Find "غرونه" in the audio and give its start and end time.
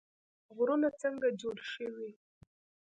0.55-0.89